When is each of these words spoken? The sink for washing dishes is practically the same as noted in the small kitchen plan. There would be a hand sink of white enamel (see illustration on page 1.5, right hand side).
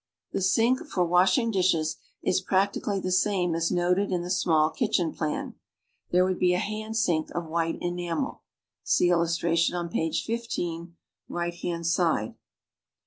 The 0.31 0.41
sink 0.41 0.79
for 0.87 1.05
washing 1.05 1.51
dishes 1.51 1.97
is 2.23 2.41
practically 2.41 2.99
the 2.99 3.11
same 3.11 3.53
as 3.53 3.69
noted 3.71 4.11
in 4.11 4.23
the 4.23 4.31
small 4.31 4.71
kitchen 4.71 5.11
plan. 5.13 5.53
There 6.09 6.25
would 6.25 6.39
be 6.39 6.55
a 6.55 6.57
hand 6.57 6.97
sink 6.97 7.29
of 7.35 7.45
white 7.45 7.77
enamel 7.81 8.41
(see 8.83 9.11
illustration 9.11 9.75
on 9.75 9.89
page 9.89 10.25
1.5, 10.25 10.93
right 11.29 11.53
hand 11.53 11.85
side). 11.85 12.33